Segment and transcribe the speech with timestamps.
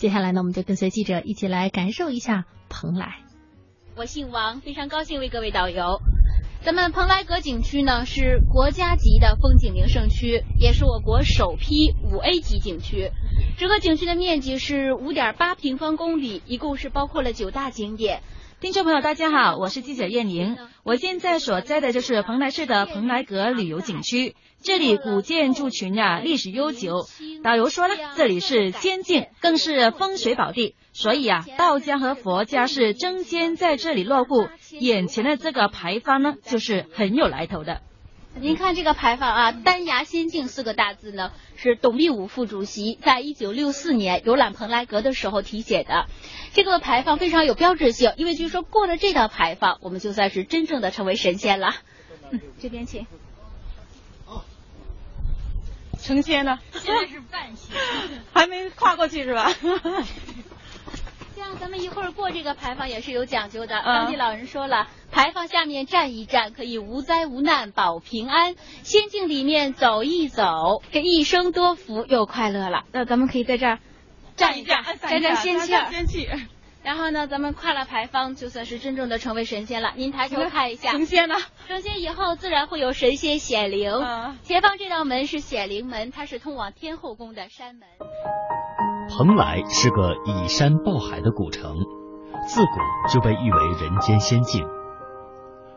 [0.00, 3.18] 接下来呢，我们就跟随记者一起来感受一下蓬莱。
[3.96, 6.00] 我姓王，非常高兴为各位导游。
[6.62, 13.10] 咱们蓬莱阁景区呢是国家级的风景名胜区，也是我国首批五 A 级景区。
[13.58, 18.22] 整个景区的面积是五点八平方公里，一共是包括了九大景点。
[18.60, 20.58] 听众朋友，大家好，我是记者燕宁。
[20.82, 27.06] 我现在所在的就是蓬莱市的蓬莱阁旅游景区，这里古建筑群呀，历史悠久。
[27.42, 34.46] 导游说了，这里是仙境，更是风水宝地，所以啊，道家和佛家是争先在这里落户。
[34.78, 37.80] 眼前的这个牌坊呢，就是很有来头的。
[38.36, 46.06] 您看这个牌坊啊，“丹崖仙境”四个大字呢，是董必武副主席在一九六四年游览蓬莱阁的时候题写的。
[46.52, 51.74] 这个牌坊非常有标志性，因为据说过了这道牌坊，我们就算是真正的成为神仙了。
[52.30, 53.06] 嗯，这边请。
[56.00, 57.76] 成仙呢，现在是半仙，
[58.32, 59.52] 还没跨过去是吧？
[61.40, 63.80] 像咱们一会儿过这个牌坊也是有讲究的。
[63.82, 68.52] 当地老人说了，牌坊下面站一站，可以无灾无难保平安；
[68.82, 72.84] 仙境里面走一走，这一生多福又快乐了。
[72.92, 73.78] 那咱们可以在这儿
[74.36, 76.28] 站一站，沾沾仙气仙气。
[76.82, 79.94] 然后呢，咱们跨了牌坊，就算是真正的成为神仙了。
[79.96, 81.36] 您抬头看一下，成仙了。
[81.68, 83.90] 成仙以后，自然会有神仙显灵。
[84.42, 87.88] 前方这道门是显灵门，它是通往天后宫的山门。
[89.10, 91.74] 蓬莱是个依山抱海的古城，
[92.46, 92.70] 自古
[93.12, 94.64] 就被誉为人间仙境。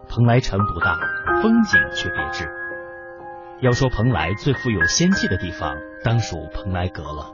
[0.08, 1.00] 蓬莱城不大，
[1.42, 2.48] 风景却别致。
[3.60, 7.32] 要说蓬莱最富有仙气的地方，当属蓬莱阁了。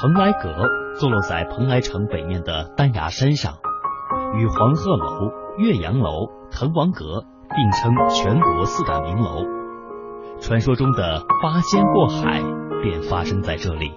[0.00, 0.66] 蓬莱阁
[0.98, 3.58] 坐落在蓬莱城北面的丹崖山上，
[4.36, 9.44] 与黄鹤楼、岳阳楼、滕王阁并称全国四大名楼。
[10.40, 12.42] 传说中的八仙过海
[12.82, 13.92] 便发生在这里。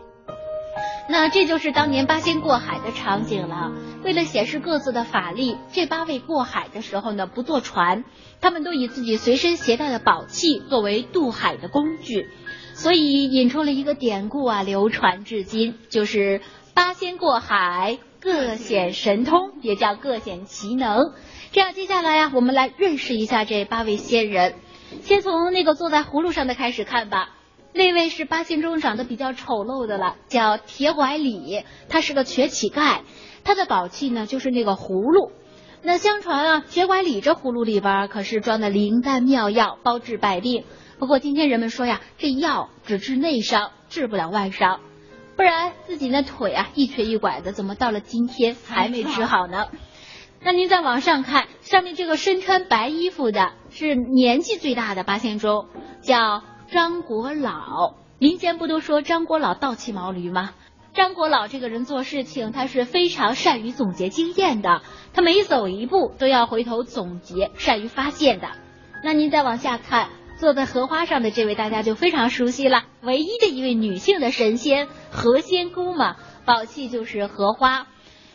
[1.11, 3.71] 那这就是当年八仙过海的场景了。
[4.03, 8.05] 为了显示各自的法力，这八位过海的时候呢，不坐船，
[8.41, 12.29] 他们都以自己随身携带的宝器作为渡海的工具。
[12.73, 16.41] 所以引出了一个典故啊，流传至今，就是
[16.75, 21.13] 八仙过海各显神通，也叫各显其能。
[21.51, 24.53] 这样，接下来呀，我们来认识一下这八位仙人。
[25.01, 27.31] 先从那个坐在葫芦上的开始看吧。
[27.73, 33.01] 那位是八仙中长得比较丑陋的了，叫铁拐李，他是个瘸乞丐，
[33.43, 35.31] 他的宝器呢就是那个葫芦。
[35.81, 40.65] 那相传啊，铁拐李这葫芦里边可是装的灵丹妙药，包治百病。
[40.97, 44.81] 不过今天人们说呀，这药只治内伤，治不了外伤。
[45.37, 49.67] 不然自己那腿啊一瘸一拐的，怎么到了今天还没治好呢？
[50.41, 55.67] 那您再往上看，上面这个身穿白衣服的是年纪最大的八仙中，
[56.01, 57.95] 叫张国老。
[58.19, 60.51] 民间不都说张国老倒骑毛驴吗？
[60.93, 64.81] 张国老这个人做事情，他是非常善于总结经验的，
[65.13, 68.49] 他每走一步都要回头总结，善于发现的。
[69.03, 70.09] 那您再往下看。
[70.37, 72.83] 坐在荷花上的这位，大家就非常熟悉了。
[73.01, 76.15] 唯一的一位女性的神仙，何仙姑嘛，
[76.45, 77.87] 宝器就是荷花。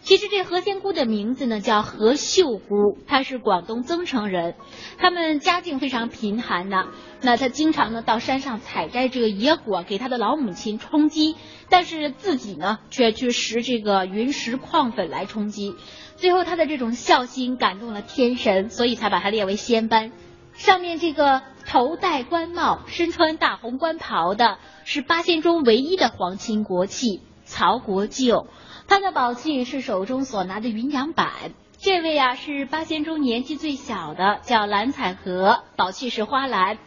[0.05, 4.55] 其实这何仙姑的名字呢叫何秀姑，她是广东增城人，
[4.99, 6.89] 他们家境非常贫寒的。
[7.23, 11.37] 那她经常呢到山上采摘这个野果，给她的老母亲充饥，
[11.71, 15.75] 但是自己呢却去拾这个云石矿粉来充饥。
[16.17, 20.13] 最后她的这种孝心感动了天神，所以才把她列为仙班。
[20.53, 21.43] 上面这个。
[21.67, 28.49] 头戴官帽、身穿大红官袍的是八仙中唯一的皇亲国戚曹国舅，
[28.87, 31.53] 他的宝器是手中所拿的云阳板。
[31.79, 36.79] 这位啊是八仙中年纪最小的，叫蓝采和，宝器是花篮。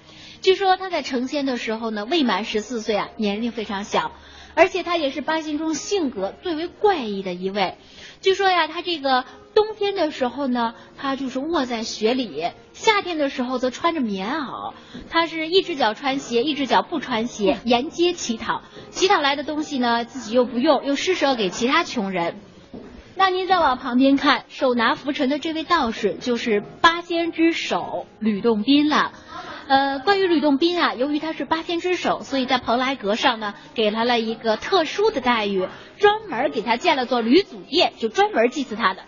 [0.41, 4.11] 据说他在成仙的时候呢，未满十四岁啊，年龄非常小，
[4.57, 7.77] 而且他也是八仙中性格最为怪异的一位。
[8.21, 9.23] 据说呀，他这个
[9.53, 12.49] 冬天的时候呢，他就是卧在雪里。
[12.73, 14.73] 夏天的时候则穿着棉袄，
[15.11, 22.39] 他是一只脚穿鞋，一只脚不穿鞋，沿街乞讨，乞讨来的东西呢自己又不用，又施舍给其他穷人。
[23.15, 29.11] 那您再往旁边看，手拿拂尘的这位道士就是八仙之首吕洞宾了。
[29.67, 35.67] 呃，关于吕洞宾啊，由于他是八仙之首，所以在蓬莱阁上呢给他了一个特殊的待遇，
[35.97, 39.03] 专门给他建了座吕祖殿，就专门祭祀他的。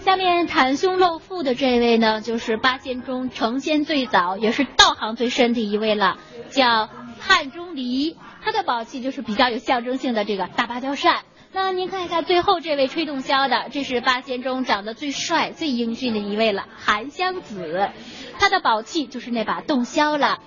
[0.00, 6.18] 下面袒胸露腹的这位呢，就是八仙中成仙最早，也是道行最深的一位了，
[6.50, 6.88] 叫
[7.20, 8.16] 汉钟离。
[8.42, 11.22] 他的宝器就是比较有象征性的这个大芭蕉扇。
[11.56, 17.88] 那您看一下最后这位吹洞箫的，这是八仙中长得最帅、最英俊的一位了，韩湘子。
[18.38, 20.40] 他的宝器就是那把洞箫了。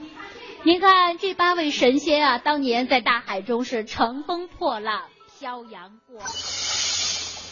[0.62, 5.02] 您看这八位神仙啊，当年在大海中是乘风破浪。
[5.40, 6.22] 漂洋过。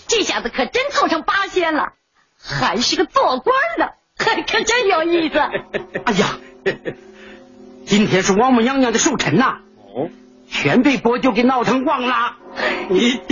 [0.07, 1.93] 这下子可真凑成八仙了，
[2.39, 5.39] 还是个做官的，可真有意思。
[6.05, 6.37] 哎呀，
[7.87, 9.66] 今天是王母娘娘的寿辰呐，哦，
[10.47, 12.35] 全被伯舅给闹腾忘了。
[12.89, 13.19] 你，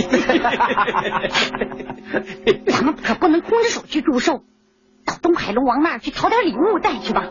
[2.70, 4.42] 咱们可不能空着手去祝寿，
[5.04, 7.24] 到东海龙王那儿去讨点礼物带去吧。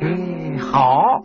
[0.00, 1.24] 嗯，好。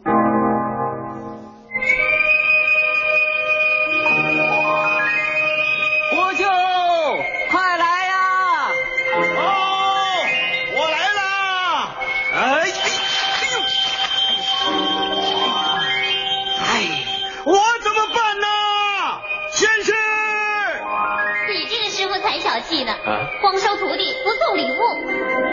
[23.42, 24.76] 光收徒弟不送礼物。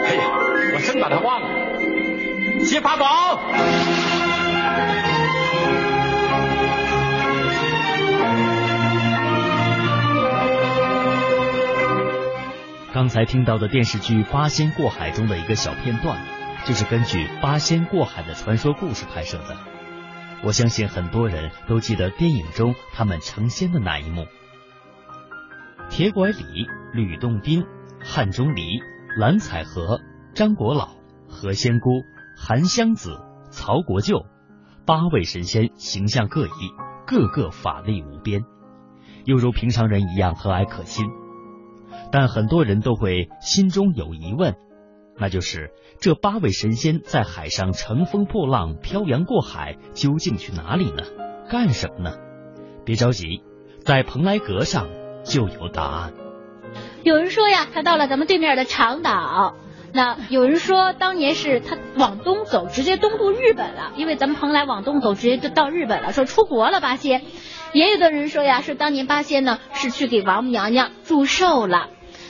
[0.03, 0.29] 哎呀，
[0.73, 1.47] 我真把他忘了。
[2.65, 3.41] 接法宝。
[12.93, 16.17] 刚才听到的电视剧《八仙过海》中的一个小片段，
[16.65, 19.57] 就是根据八仙过海的传说故事拍摄的。
[20.43, 24.27] 我相信很多人都记得电影中他们成仙的那一幕。
[25.89, 27.65] 铁拐李、吕洞宾、
[28.01, 28.79] 汉钟离、
[29.17, 29.99] 蓝采和、
[30.33, 30.91] 张果老、
[31.27, 31.89] 何仙姑、
[32.37, 33.19] 韩湘子、
[33.49, 34.25] 曹国舅，
[34.85, 36.49] 八位神仙形象各异，
[37.05, 38.45] 个个法力无边，
[39.25, 41.05] 又如平常人一样和蔼可亲。
[42.13, 44.55] 但很多人都会心中有疑问，
[45.17, 51.03] 那就是这八位神仙在海上乘风破浪、漂洋过海，究竟去哪里呢？
[51.49, 52.15] 干什么呢？
[52.85, 53.43] 别着急，
[53.83, 54.87] 在蓬莱阁上。
[55.25, 56.13] 就有答案。
[57.05, 59.53] 有人说呀，他到了咱们对面的长岛。
[59.93, 67.21] 那有人说，当年是他往东走，直接东渡日本了，因为咱们蓬莱往东走，直接就到日本了，说出国了八仙。
[67.73, 71.89] 也有的人说呀，是当年八仙呢是去给王母娘娘祝寿了。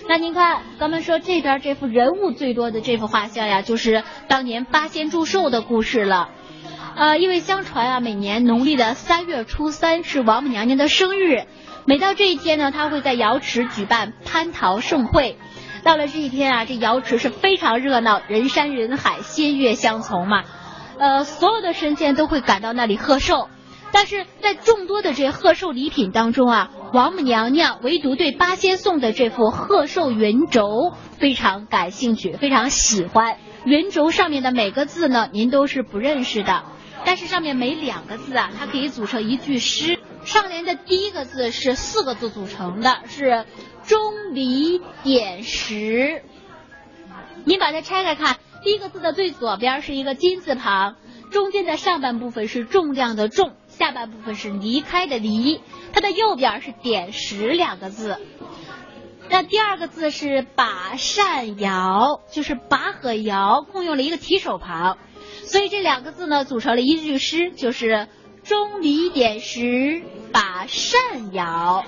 [0.10, 6.32] 那您看，咱们说这边这幅人物最多的这幅画像呀，就是当年八仙祝寿的故事了。
[6.98, 11.46] 呃，因为相传啊，每年农历的三月初三是王母娘娘的生日。
[11.88, 15.38] 每到这一天呢，他会在瑶池举办蟠桃盛会。
[15.84, 20.44] 到了这一天啊，这瑶池是非常热闹，人山人海，仙乐相从嘛。
[20.98, 23.50] 呃，所有的神仙都会赶到那里贺寿。
[23.92, 33.38] 但是在众多的这贺寿礼品当中啊，王母娘娘唯独对八仙送的这副贺寿圆轴非常感兴趣，非常喜欢。
[33.64, 36.64] 圆轴上面的每个字呢，您都是不认识的，
[37.06, 40.00] 但是上面每两个字啊，它可以组成一句诗。
[40.26, 43.46] 上联的第一个字是四个字组成的，是
[43.84, 46.24] 钟离点石。
[47.44, 50.96] 您把它拆开看，第一个字的最左边是一个金字旁，
[51.30, 55.62] 中间的上半部分是重量的重，下半部分是离开的离，
[55.94, 58.18] 它的右边是点石两个字。
[59.30, 64.98] 那第二个字是把扇摇，就是把和摇共用了一个提手旁，
[65.44, 68.08] 所以这两个字呢组成了一句诗，就是。
[68.46, 71.84] 钟离点石把扇摇，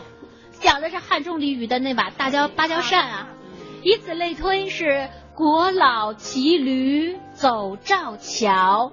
[0.60, 3.30] 讲的是汉钟离与的那把大蕉芭蕉扇啊。
[3.84, 8.92] 以此类推，是国老骑驴走赵桥，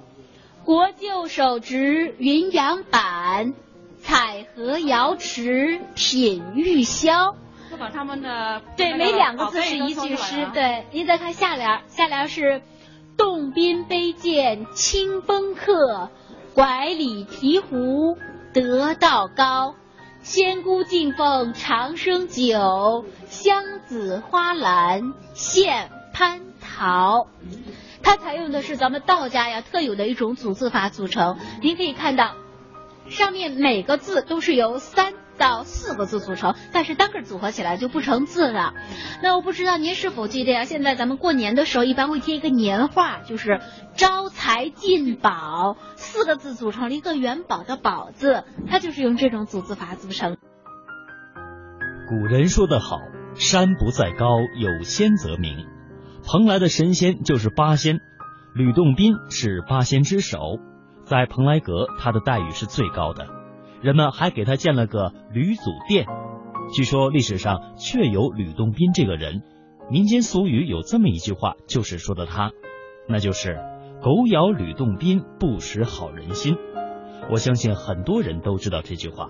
[0.63, 3.55] 国舅手执云阳板，
[3.99, 7.35] 采荷瑶池品玉箫。
[7.71, 10.47] 就把他们的对每两个字是一句诗。
[10.53, 12.61] 对，您再看下联，下联是
[13.17, 16.11] 洞宾杯见清风客。
[16.55, 18.17] 拐李提壶
[18.53, 19.75] 得道高，
[20.23, 27.27] 仙姑敬奉长生酒，香紫花篮献蟠桃。
[28.05, 32.37] 它采用的是咱们道家呀特有的一种组字法组成，您可以看到，
[33.09, 35.15] 上面每个字都是由三。
[35.39, 38.75] 到四个字组成，但是单个组合起来就不成字了。
[39.23, 40.65] 那我不知道您是否记得呀？
[40.65, 43.61] 现在咱们过年的时候一般会贴一个年画，就是
[43.95, 50.37] 招财进宝，四个字组成了一个元宝的宝字，它就是用这种组字法组成。
[52.09, 52.99] 古人说得好，
[53.35, 54.27] 山不在高，
[54.61, 55.67] 有仙则名。
[56.27, 57.99] 蓬莱的神仙就是八仙，
[58.55, 60.39] 吕洞宾是八仙之首，
[61.05, 63.44] 在蓬莱阁他的待遇是最高的。
[63.85, 66.07] 人们还给他建了个吕祖殿，
[66.73, 69.43] 据说历史上确有吕洞宾这个人。
[69.91, 72.51] 民间俗语有这么一句话，就是说的他，
[73.07, 73.59] 那就是
[74.01, 76.57] “狗咬吕洞宾，不识好人心”。
[77.31, 79.29] 我相信很多人都知道这句话，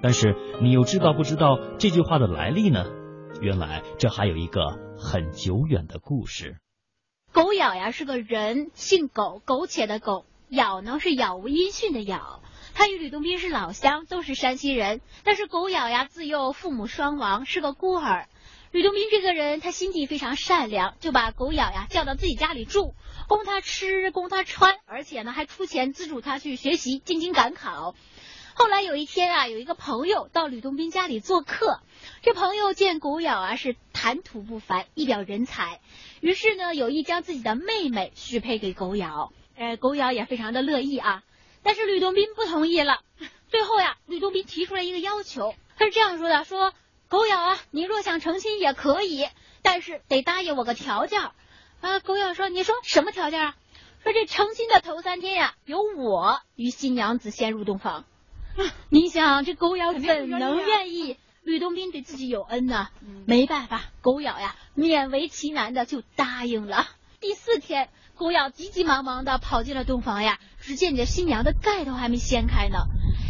[0.00, 2.86] 但是你又知道不知道这句话的来历呢？
[3.42, 6.56] 原来这还有一个很久远的故事。
[7.34, 12.40] 狗咬呀是个人，姓苟，苟且的苟；咬呢是杳无音讯的杳。
[12.74, 15.00] 他与吕洞宾是老乡，都是山西人。
[15.24, 18.28] 但是狗咬呀，自幼父母双亡，是个孤儿。
[18.72, 22.94] 吕洞宾这个人，他心地非常善良，就把狗咬呀叫到自己家里住，
[23.26, 27.94] 供他吃，供他穿，而且呢还出钱资助他去学习，进京赶考。
[28.54, 31.80] 后来有一天啊，有一个朋友到吕洞宾家里做客，
[32.22, 35.80] 这朋友见狗咬啊是谈吐不凡，一表人才，
[36.20, 39.32] 于是呢有意将自己的妹妹许配给狗咬。
[39.56, 41.22] 呃，狗咬也非常的乐意啊，
[41.62, 43.00] 但是吕洞宾不同意了。
[43.48, 46.72] 最后呀，吕洞宾提出了一个要求，他是这样说的：说。
[47.08, 49.26] 狗咬啊，你若想成亲也可以，
[49.62, 51.20] 但是得答应我个条件。
[51.80, 53.56] 啊，狗咬说：“你说什么条件啊？”
[54.04, 58.04] 说这成亲的头三天呀，由我与新娘子先入洞房。
[58.90, 61.16] 你想这狗咬怎能愿意？
[61.42, 62.90] 吕洞宾对自己有恩呢，
[63.26, 66.86] 没办法，狗咬呀，勉为其难的就答应了。
[67.20, 72.78] 第四天，狗咬急急忙忙的跑进了洞房呀，只见这新娘的盖头还没掀开呢。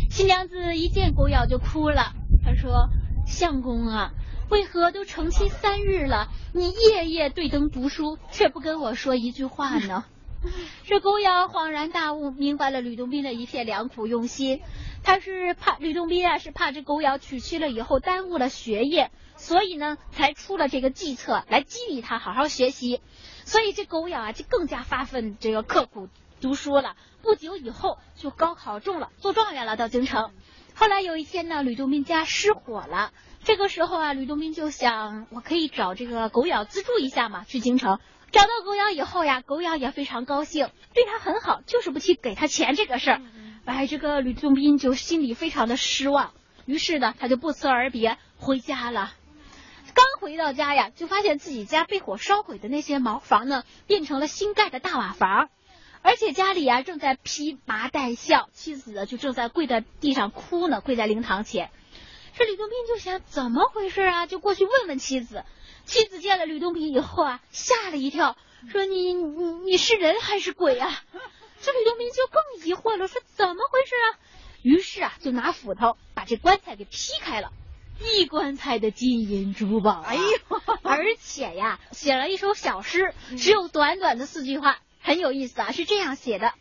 [0.09, 2.89] 新娘子一见狗咬就哭了，她说。
[3.27, 4.13] 相公啊，
[4.49, 10.05] 为何都成亲三日了，你夜夜对灯读书，却不跟我说一句话呢？
[10.87, 14.63] 这狗咬恍然大悟，明白了吕洞宾的一片良苦用心。
[15.03, 23.01] 他是怕吕洞宾啊，是怕这狗咬娶妻了以后耽误了学业，所以呢，才出了这个计策来激励他好好学习。
[23.45, 26.09] 所以这狗咬啊，就更加发奋这个刻苦
[26.41, 26.95] 读书了。
[27.23, 30.31] 不久以后就高考中了，做状元了，到京城。
[30.75, 33.13] 后来有一天呢，吕洞宾家失火了。
[33.43, 37.99] 这个时候啊，吕洞宾就想，我可以找这个狗咬资助一下嘛，去京城。
[38.31, 43.23] 找到狗咬以后呀，狗咬也非常高兴，对他很好，就是不去给他钱这个事儿。
[43.65, 46.33] 哎，这个吕洞宾就心里非常的失望，
[46.67, 49.13] 于是呢，他就不辞而别回家了。
[49.95, 55.49] 刚回到家呀，就发现自己家被火烧毁的那些茅房呢，变成了新盖的大瓦房。
[56.03, 61.71] 而且家里啊正在披麻戴孝，妻子就正在跪在地上哭呢，跪在灵堂前。
[62.37, 65.45] 这吕洞宾就想怎么回事啊，就过去问问妻子。
[65.85, 68.37] 妻子见了吕洞宾以后啊，吓了一跳，
[68.71, 71.03] 说：“你你你是人还是鬼啊？”
[71.63, 74.19] 这李东明就更疑惑了，说：“怎么回事啊？”
[74.63, 77.53] 于是啊，就拿斧头把这棺材给劈开了，
[78.01, 80.01] 一棺材的金银珠宝。
[80.01, 80.23] 哎呦，
[80.83, 84.79] 而且呀，写了一首小诗，只有短短的四句话。
[85.03, 86.53] 很有意思啊，是这样写的：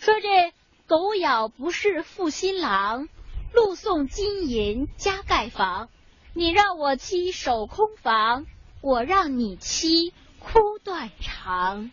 [0.00, 0.52] 说这
[0.86, 3.08] 狗咬不是负心郎，
[3.52, 5.88] 路送金银加盖房。
[6.32, 8.46] 你让我妻守空房，
[8.80, 11.90] 我让你妻哭断肠。